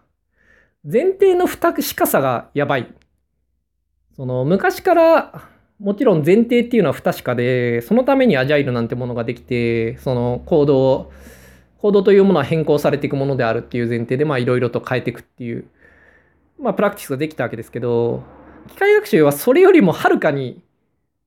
[0.84, 2.94] 前提の不確かさがやばい。
[4.16, 11.12] その昔からもちろん前提っていうのは不確かでそのためにアジャイルなんてものができてそのコードを
[11.80, 15.66] コードというものは変更されていくものであるっていう前提でいろいろと変えていくっていう
[16.60, 18.24] まあプラクティスができたわけですけど
[18.70, 20.64] 機械学習はそれよりもはるかに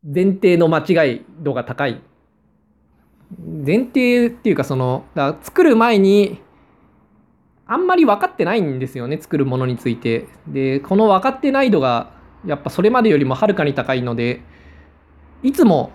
[0.02, 2.00] 前提の間違い度が高い
[3.36, 6.40] 前提っていうかそのだ作る前に
[7.66, 10.26] あんまり分かってないんですよね作るものについて。
[10.46, 12.12] でこの分かってない度が
[12.46, 14.40] やっぱそれまでよりもはるかに高いので
[15.42, 15.90] いつも、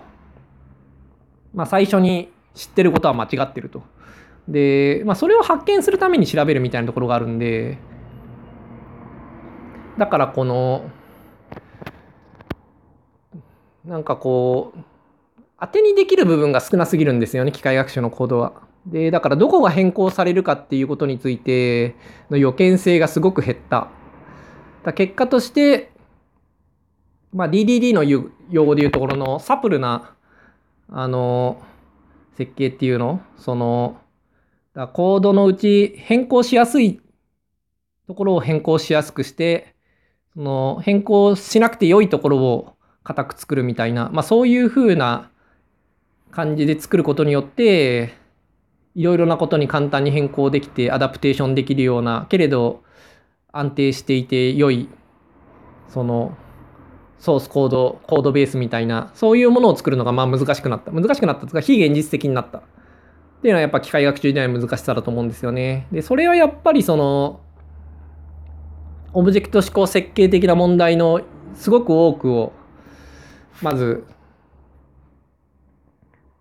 [1.52, 3.82] まあ、最初に知ってることは間違ってると。
[4.48, 7.78] で、まあ、それを発見するために調べるみたいなところがあるんで
[9.98, 10.90] だからこの
[13.84, 14.78] なんかこう
[15.64, 18.52] 当てにできる部分が少なすぎるんですよね、機械学習のコードは。
[18.86, 21.96] で、だからどこが変更されるかっていうことについて
[22.30, 23.88] の予見性がすごく減った。
[24.84, 25.90] だ結果として、
[27.32, 30.14] まあ、DDD の用語でいうところのサプルな、
[30.90, 31.62] あの、
[32.36, 33.96] 設計っていうのその、
[34.74, 37.00] だコードのうち変更しやすい
[38.06, 39.74] ところを変更しやすくして、
[40.34, 45.30] その変更しなくて良いところを固く作るみたいな、まあそういうふうな
[46.34, 48.14] 感じで作ることによって
[48.94, 52.82] いろいろなことに簡単に変更できてアダプテーションできるようなけれど
[53.52, 54.88] 安定していて良い
[55.88, 56.36] その
[57.18, 60.90] ソースコードコードベースみたいなそういうものを作るのがまあ難しくなった。
[60.90, 62.58] 難しくなったというか非現実的になった。
[62.58, 62.62] っ
[63.40, 65.86] ていうのはやっぱ機械学習時代の難しさだと思うんですよね。
[65.92, 67.40] でそれはやっぱりその
[69.12, 71.22] オブジェクト思考設計的な問題の
[71.54, 72.52] すごく多くを
[73.62, 74.04] まず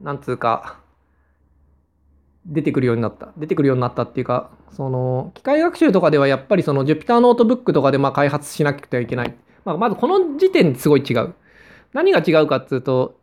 [0.03, 0.79] なんつうか、
[2.45, 3.31] 出てくるようになった。
[3.37, 9.33] 出てくるようになったっていうか、その、機械学習とかではやっぱりその Jupyter ノートブックとかでまあ開発しなくてはいけない。
[9.63, 11.33] まあ、まずこの時点ですごい違う。
[11.93, 13.17] 何が違うかっていうと、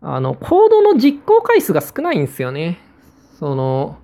[0.00, 2.78] あの、コードの実行回数が少ないんですよね。
[3.40, 3.98] その、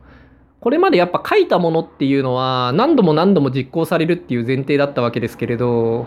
[0.61, 6.07] これまでやっぱ書いたものっていうのは何度も何度も実行されるっていう前提だったわけですけれど、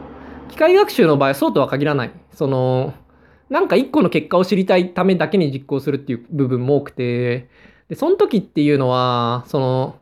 [0.50, 2.12] 機械学習の場合はそうとは限らない。
[2.34, 2.94] その、
[3.54, 7.50] なんか一個の結果を知りたいためだけに実行するっていう部分も多くて、
[7.88, 10.00] で、その時っていうのは、その、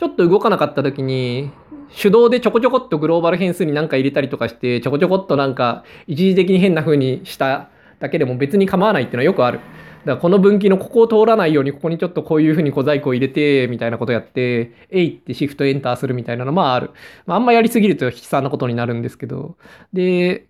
[0.00, 1.50] ちょっと動かなかった時に、
[1.94, 7.68] 手動でちょこちょこっとグローバル変数に何か入れたりとかして、ちょこちょこっとなんか一時的に変な風にした
[8.00, 9.58] だけでも別に構わないっていうのはよくある。
[9.58, 9.70] だか
[10.12, 16.92] らこの分岐のここを通らないようにここにちょっとこういう風に小細工を入れてみたいなことやって、えいってシフトエンターするみたいなのまあある。
[17.26, 19.58] まああんまやりすぎると悲惨なことになるんですけど。
[19.92, 20.46] で、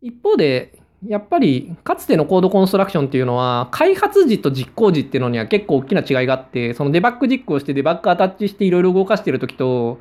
[0.00, 10.00] 一方で、やっぱりかつてのコードコンストラクションっていうのは開発時と実行時っていうのには結構大きな違いがあってそのデバッグ実行してデバッグアタッチしていろいろ動かしてる時と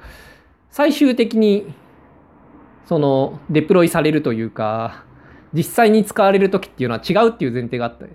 [0.69, 1.65] 最終的に
[2.86, 5.03] そのデプロイされるというか
[5.53, 8.05] 実際に使われる時っていうのは違うっていう前提があった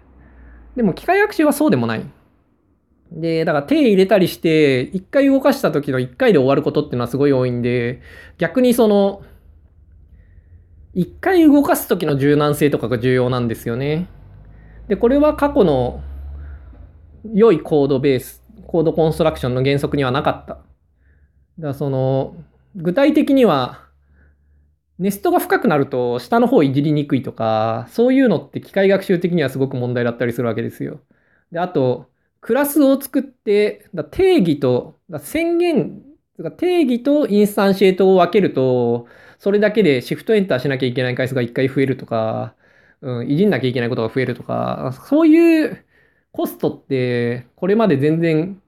[0.76, 2.06] でも機械学習はそうでもない。
[3.12, 8.02] でだから手入れたりして一回動かした時の一回で終わることっていうのはすごい多いんで
[8.38, 9.22] 逆にその
[10.94, 14.08] 一回動かす時の柔軟性とかが重要なんですよね。
[14.88, 16.02] で、これは過去の
[17.32, 20.54] 良いコードベース、コードコンストラクションの原則にはなかった。
[20.54, 20.64] だか
[21.58, 22.36] らその、
[22.74, 23.86] 具体的には、
[24.98, 31.00] ネストが深くなると下の方いじりにくいとか、そういうのって機械学習的にはすごく問題だったりするわけですよ。
[31.52, 36.02] で、あと、クラスを作って、だ定義とだ、宣言、
[36.50, 39.06] 定義とインスタンシエートを分けると、
[39.38, 42.54] それだけでシフトエンターしなきゃいけない回数が1回増えるとか、
[43.02, 45.84] うん、いじんなきゃいけないことが増えるとか、そういう
[46.32, 48.62] コストって、これまで全然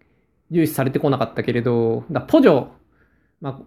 [0.50, 2.68] 重視されてこなかったけれど、だポジョ、
[3.40, 3.60] ま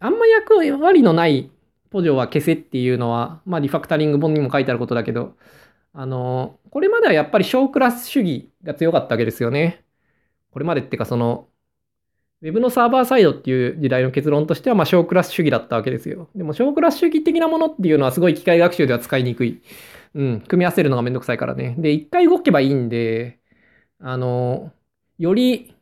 [0.00, 1.50] あ、あんま役割のない
[1.90, 5.36] ポジョは消せっていうのは、まあ、リファクタリング本にも書いてあることだけど、
[5.92, 9.84] あの、これまではやっぱり小クラス主義が強かったわけですよね。
[10.52, 11.48] これまでっていうか、その、
[12.40, 16.28] ウェブのサーバーサイドっていう時代の結論としては、まあ、小クラス主義だったわけですよ。
[16.36, 19.60] でも、小クラス主義的なものっていうのはすごい機械学習では使いにくい。
[20.14, 21.74] うん、組み合わせるのがめんどくさいからね。
[21.78, 23.40] で、一回動けばいいんで、
[24.00, 24.72] あの、
[25.18, 25.74] より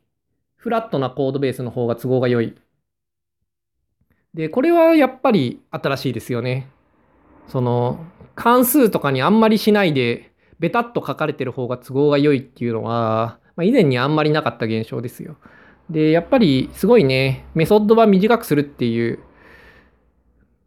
[0.55, 2.55] フラットなコードベースの方が都合が良い。
[4.33, 6.69] で、これはやっぱり新しいですよね。
[7.47, 8.03] その、
[8.35, 15.37] 関数とかにあんまりしないで、ベタっと書かれてる方が都合が良いっていうのは、まあ、以前にあんまりなかった現象ですよ。
[15.89, 19.19] で、やっぱりすごいね、メソッド版短くするっていう、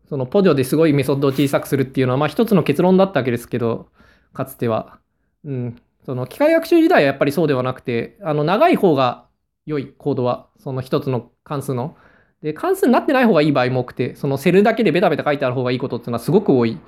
[0.09, 3.89] そのポジョですごいメソッドを小さくするっていうのは、まあ一つの結論だったわけですけど、
[4.33, 4.99] かつては。
[5.45, 5.77] うん。
[6.05, 9.27] その機械学習時代はやっぱりそうではなくて、あの長い方が
[9.67, 11.97] 良いコードは、その一つの関数の。
[12.43, 16.79] で、関数になってない方がいい場合も多くて、そのセルだけでベタベタ書いてある方がいいことっていうのはすごく多い。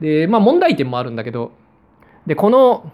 [0.00, 1.52] で、まあ問題点もあるんだけど、
[2.26, 2.90] で、この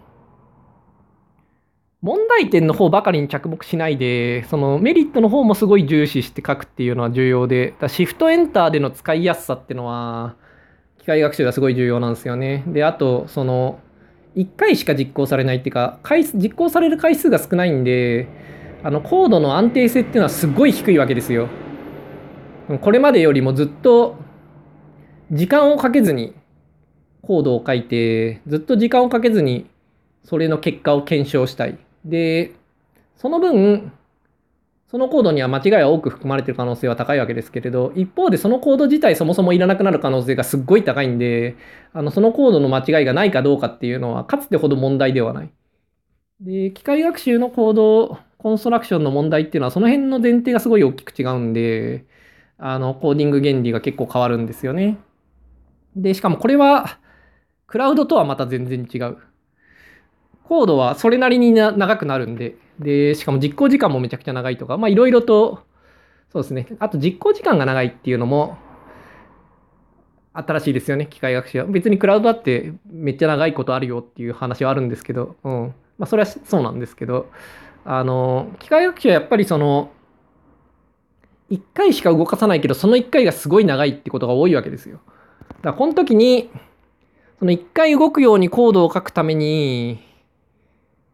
[2.07, 10.37] 問題点の方ばかりに着目しないで、そのメリットの方もすごい重視して書くっていうのは重要でだ、シフトエンターでの使いやすさっていうのは、
[10.99, 12.63] 機械学習がすごい重要なんですよね。
[12.69, 13.81] で、あと、その、
[14.37, 18.29] 1回しか実行されないっていうか、回実行される回数が少ないんで、
[18.85, 21.49] あの、コードの安定性っていうのはすごい低いわけですよ。
[22.83, 24.15] これまでよりもずっと、
[25.33, 26.37] 時間をかけずに
[27.23, 29.67] コードを書いて、ずっと時間をかけずに
[30.23, 31.79] それの結果を検証したい。
[32.07, 32.55] で、
[33.17, 33.93] その分、
[34.89, 41.57] そのコードには間違いが多く含まれてる可能性は高いわけですけれど、一方でそのコード自体そもそもいらなくなる可能性がすっごい高いんで、
[41.93, 45.51] あのそのコードの間違いがないかどうかっていうのは、かつてほど問題ではない。
[46.41, 52.07] で、機械学習のコード、コンストラクションの問題っていうのは、その辺の前提がすごい大きく違うんで、
[52.59, 54.99] あの、コーディング原理が結構変わるんですよね。
[55.97, 56.99] で、しかもこれは、
[57.67, 59.19] クラウドとはまた全然違う。
[60.49, 65.61] コードはそれなりに長くなるんで、で、しかも実行時間もめちゃくちゃ長いとか、まあいろいろと、
[66.33, 66.69] そうですね。
[66.79, 68.57] あと実行時間が長いっていうのも、
[70.33, 71.65] 新しいですよね、機械学習は。
[71.67, 75.75] 別にクラウドだってめっちゃ長いことあるよっていう話はあるんですけど、うん。
[75.99, 77.31] まあそれはそうなんですけど、
[77.85, 79.91] あの、機械学習はやっぱりその、
[81.51, 85.01] 1回しか動かさないけど、その1回がすごい長いってことが多いわけですよ。
[85.49, 86.51] だからこの時に、
[87.39, 90.06] その1回動くようにコードを書くために、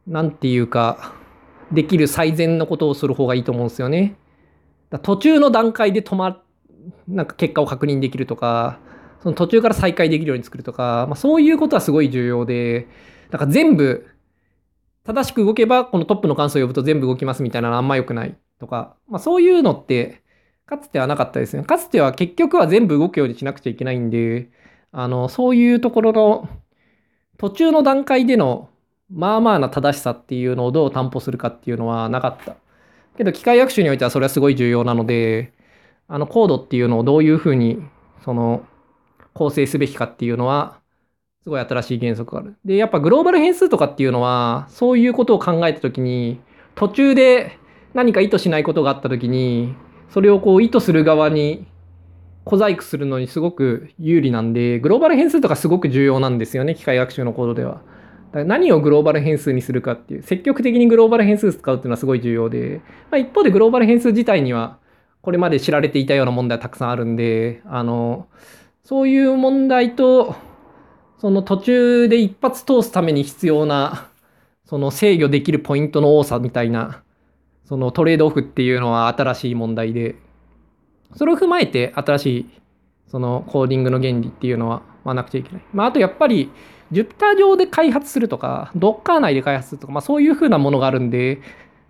[0.07, 1.15] なんていうか、
[1.73, 4.17] できる最善のことをする方がいいと思うんですよね。
[5.03, 6.43] 途中の段階で止ま、
[7.09, 8.79] なんか結果を確認できるとか、
[9.23, 12.89] その途中から再開できるように作るとか、まあ、そういうことはすごい重要で、
[13.31, 14.07] だから全部、
[15.05, 20.23] 正しく動けば、このトップの関数を呼ぶと全部動きますみたいなのあんま良くないとか、まあ、そういうのって、
[20.67, 21.65] かつてはなかったですね。
[21.65, 24.51] かつては結局は全部動くようにしなくちゃいけないんで、
[24.91, 26.49] あの、そういうところの
[27.39, 28.69] 途中の段階での
[29.13, 32.57] まあまあな正しさっていうのをどう担保するかっていうのはなかった。
[33.17, 35.53] けど機械学習においてはそれはすごい重要なので、
[36.09, 37.83] あのコードっていうのをどういうふうに
[38.25, 38.67] その
[39.35, 40.81] 構成すべきかっていうのは、
[41.43, 42.57] すごい新しい原則がある。
[42.65, 46.41] で、やっぱグローバル変数とかっていうのは、そういうことを考えたときに、
[46.75, 47.59] 途中で
[47.95, 49.75] 何か意図しないことがあった時に
[50.09, 51.67] それをこう意図する側に
[52.45, 57.83] 小細工するのにすごく有利なんでグローバル変数とかすごく重要なんですよね機械学習のコードでは。
[58.33, 62.81] 何をグローバル変数にするかっていう積極的にグローバル変数使うっていうのはすごい重要で、
[63.11, 64.79] まあ、一方でグローバル変数自体には
[65.21, 68.27] これまで知られていたような問題はたくさんあるんであの
[68.85, 70.35] そういう問題と
[71.19, 74.09] その途中で一発通すために必要な
[74.65, 77.03] その制御できるポイントの多さみたいな
[77.65, 80.17] そのトレードオフっていうのは新しい問題で
[81.17, 82.51] それを踏まえて新しい
[83.09, 85.63] そのコーディングの原理っていうのは学なくちゃいけない。
[85.73, 86.51] まあ、あとやっぱり
[86.93, 91.41] Jupyter 上で開発するとか Docker 内で開発するとか、まあ、そういうふうなものがあるんで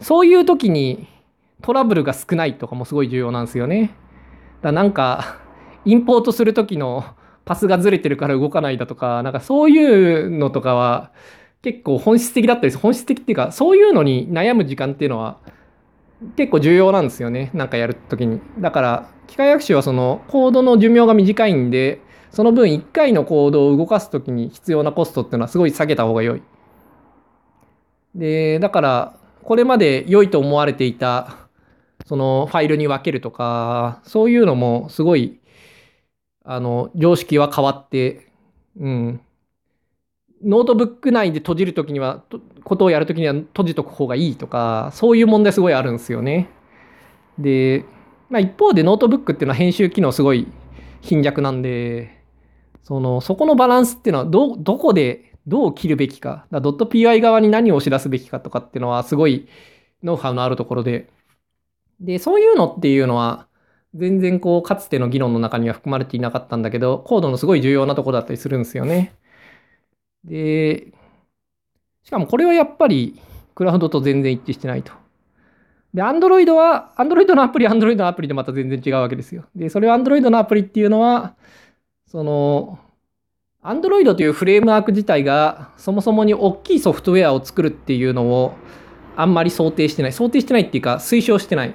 [0.01, 1.09] そういう時に
[1.61, 3.95] トラブルが少ないとかもすごい重要なんですよね。
[4.63, 5.39] だなんか
[5.85, 7.05] インポートする時の
[7.45, 11.11] パスがずれてるから動かないだとかなんかそういうのとかは
[11.63, 15.39] 結構本質的だったり本質的っていうかそういうのに悩む時間っていうのは
[16.37, 17.51] 結構重要なんですよね。
[17.53, 18.41] なんかやるときに。
[18.59, 22.01] だから機械学習はそのコードの寿命が短いんで
[22.33, 26.43] その分1回のコードを動かすときに必要なコストっていうのはすごい下げた方が良い
[28.15, 31.37] でだからこれまで良いと思われていた
[32.07, 35.41] そのファイルに分けるとかそういうのもすごい
[36.45, 38.29] あの常識は変わって
[38.77, 39.21] うん
[40.45, 42.25] ノートブック内で閉じるときには、
[42.65, 46.51] ことをやるときには閉じとく方がいいとか、そういう問題すごいあるんですよね。
[47.39, 47.85] で、
[48.29, 50.49] まあ、一方でノートブックっていうのは編集機能すごい
[51.01, 52.22] 貧弱なんで、
[52.83, 59.49] その、そこのバランスっていうのはど、どこでどう切るべきか、だドット .py 側に何を押し出すべきかとかっていうのはすごい
[60.03, 61.09] ノウハウのあるところで、
[62.01, 63.47] で、そういうのっていうのは、
[63.95, 69.15] 全然こう、かつての議論の中には含まれていなかったんだけど、コードのすごい重要なところだったりするんですよね。
[70.25, 70.93] で、
[72.05, 73.21] しかもこれはやっぱり
[73.55, 74.93] クラウドと全然一致してないと。
[75.95, 79.45] で、Android は、Android のアプリ、Android のアプリでまた全然違うわけですよ。
[79.55, 81.35] で、それは Android のアプリっていうのは、
[82.13, 82.79] その、
[83.65, 88.53] Android というフレームワーク自体がそもそもに大きいソフトウェアを作るっていうのを
[89.17, 90.13] あんまり想定してない。
[90.13, 91.75] 想定してないっていうか推奨してない。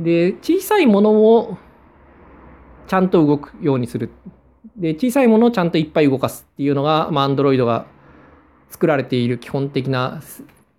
[0.00, 1.56] で、小さいものを
[2.88, 4.10] ちゃんと動くようにする。
[4.76, 7.86] で、小さいものをちゃんといっぱい動かすっていうのが、まあ、Android が
[8.70, 10.20] 作られている基本的な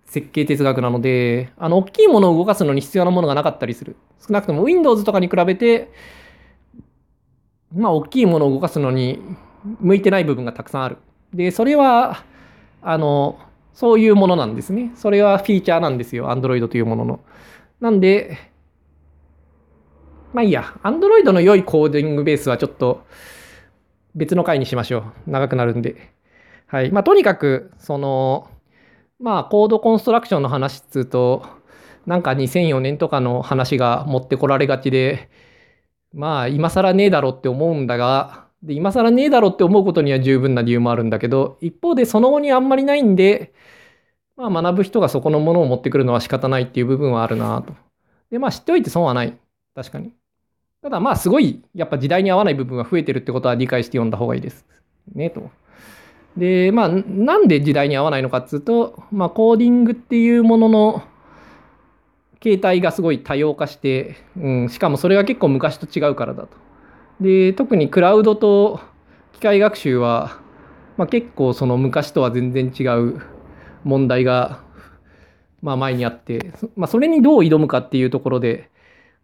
[0.04, 3.96] 設計哲学なので、あの、大きいものを動かすのに必要なものがなかったりする。
[4.20, 5.90] 少なくとも Windows とかに比べて、
[7.74, 9.20] まあ、大きいものを動かすのに
[9.80, 10.98] 向いてない部分がたくさんある。
[11.34, 12.24] で、それは、
[12.82, 13.38] あの、
[13.72, 14.92] そういうものなんですね。
[14.94, 16.28] それはフィーチャーなんですよ。
[16.30, 17.20] Android というものの。
[17.80, 18.38] なんで、
[20.32, 20.78] まあいいや。
[20.82, 23.04] Android の良いコーディングベースはちょっと、
[24.14, 25.30] 別の回にしましょう。
[25.30, 26.14] 長くなるんで。
[26.66, 26.90] はい。
[26.90, 28.48] まあ、とにかく、その、
[29.20, 31.44] まあ、コードコンストラクションの話っつうと、
[32.06, 35.28] なんか2004年とかの話が持ってこられがちで、
[36.16, 43.52] まあ、今更ねえだろって思うんだが、で、今更ねえだろって思うことには十分な理由もあるんだけど、一方でその後にあんまりないんで、
[44.36, 47.74] まあ、学ぶ人がそこのものを持ってくるのは仕方ないっていう部分はあるなと。
[48.30, 49.38] で、まあ、知っておいて損はない。
[49.74, 50.12] 確かに。
[50.82, 54.64] ただまあすごいやっぱ時代に合わない部分が増えてるってことは理解して読んだ方がいいです。
[55.14, 55.50] ねと。
[56.36, 61.02] でまあなんで時代に合わないのかっつうと、まあ、コーディングっていうものの
[62.46, 66.50] 形態がすごい多様化して、うん、しかもそれが結構昔と違うからだと。
[67.20, 68.78] で特にクラウドと
[69.32, 70.38] 機械学習は、
[70.96, 73.20] まあ、結構その昔とは全然違う
[73.82, 74.62] 問題が、
[75.60, 78.70] まあ、前にあって、まあ、それにどう挑むかっていうところで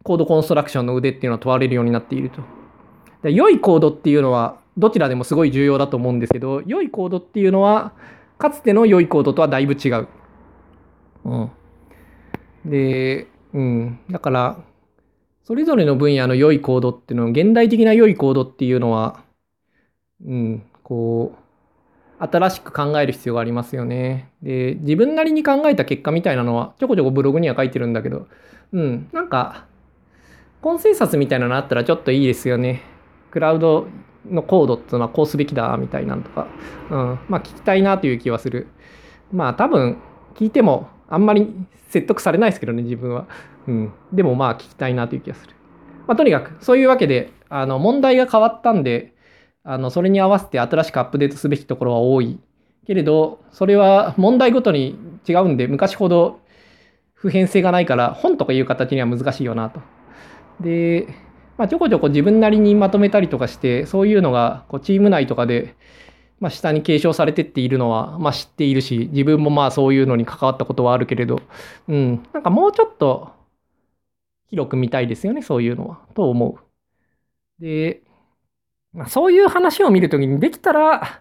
[0.02, 2.42] コードコンストラクションの腕っていうのは問われるようになっていると。
[3.22, 7.92] で良いコードっていうのはどちらでもすごい重要だと思うんですけど、良いコードっていうのは
[8.38, 10.08] かつての良いコードとはだいぶ違う。
[11.24, 11.50] うん。
[12.64, 13.98] で、うん。
[14.10, 14.58] だから、
[15.44, 19.20] それぞれの分野の良いコードっていうのは、現代的な良いコードっていうのは、
[20.24, 24.30] うん、こう、新しく考える必要がありますよね。
[24.42, 28.28] で、自分なりに考えた結果みたいなのは、ちょこちょこブログには書いてるんだけど、
[28.72, 29.66] うん、なんか、
[30.60, 32.82] コンセンサスみたいなのあったらちょっといいですよね。
[33.32, 33.88] クラウド
[34.30, 36.46] のコードっていうのはこうすべきだみたいなんとか、
[36.90, 38.68] うん、まあ聞きたいなという気はする。
[39.32, 39.98] まあ多分
[40.36, 41.52] 聞いてもあんまり
[41.92, 43.26] 説得されないですけどね、自分は。
[43.68, 43.92] うん。
[44.12, 45.54] でもまあ聞きたいなという気がする。
[46.06, 49.14] まあとにかくそういうわけで、あの問題が変わったんで、
[49.62, 52.40] あのそれに合わせて新しくアップデートすべきところは多い。
[52.86, 56.40] けれど、それは問題ごとに違うんで、昔ほど
[57.14, 59.80] 普遍性がないから本とかいう形には難しいよなと。
[60.60, 61.06] で、
[61.58, 65.76] まあ、ちょこちょこ自分なりにまとめたりとかして、そういうのがこうチーム内とかで、
[66.42, 71.40] まあ、下に継承されてっているのは、まあ、知っているし、自分もまあそういうのに関わったことはあるけれど、
[71.86, 73.30] うん、なんかもうちょっと
[74.48, 76.58] 広く見たいですよね、そういうのは、と思
[77.60, 77.62] う。
[77.62, 78.02] で、
[78.92, 81.20] まあ、そういう話を見るときに、できたら、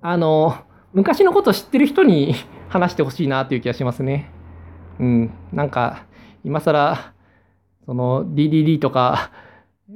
[0.00, 0.56] あの、
[0.92, 2.34] 昔のこと知ってる人に
[2.68, 4.28] 話してほしいなという気がしますね。
[4.98, 6.06] うん、なんか、
[6.42, 7.14] 今更、
[7.86, 9.30] その DDD とか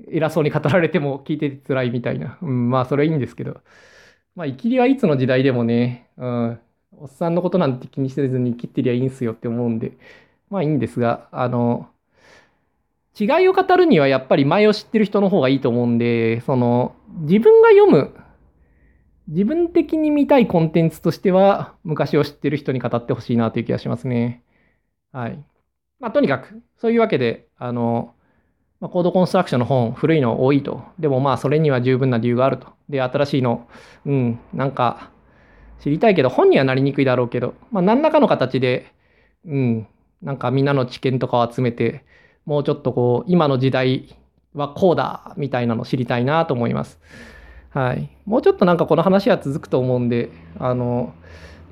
[0.09, 2.39] 偉そうに語られても聞いてて辛いみたいな。
[2.43, 3.61] うん、まあそれはいいんですけど。
[4.37, 6.61] まあ、生きりはいつの時代でもね、うん、
[6.99, 9.93] おっさんのことなんて気にせずに生きてりゃいいんすよって思うんで、
[10.51, 11.89] まあいいんですが、あの、
[13.19, 18.15] 違いを語るにはやっぱり前を知ってる人の方がいいと思うんで、その、自分が読む、
[19.29, 24.43] 自分的に見たいコンテンツとしては、昔を知ってる人に語ってほしいなという気がしますね。
[25.13, 25.43] はい。
[25.99, 28.15] まあ、とにかく、そういうわけで、あの、
[28.81, 30.83] まあ、コードコンストラクションの本、古いの多いと。
[30.99, 32.69] でもまあ、それには十分な理由があると。
[32.89, 33.67] で、新しいの、
[34.05, 35.11] うん、なんか、
[35.81, 38.93] 知りたいけど、本にはなりにくいだろうけど、まあ、何らかの形で、
[39.47, 39.87] うん、
[40.23, 42.05] なんかみんなの知見とかを集めて、
[42.45, 44.17] もうちょっとこう、今の時代
[44.55, 47.01] はこうだ、みたいなの知りたいなと思います。
[47.71, 48.11] はい。
[48.25, 51.15] もうちょっとなんかこの話は続くと思うんで、あの、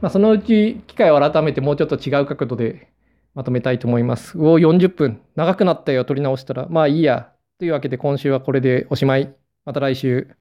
[0.00, 2.88] まあ、そのうち機会を改めてもうちょっと違う角度で
[3.34, 4.38] まとめたいと思います。
[4.38, 5.20] うお、40分。
[5.34, 6.04] 長くなったよ。
[6.04, 6.66] 取り直したら。
[6.70, 7.32] まあいいや。
[7.58, 9.34] というわけで今週はこれでおしまい。
[9.64, 10.36] また来週。